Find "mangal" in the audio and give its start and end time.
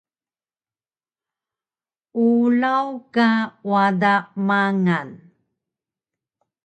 4.47-5.09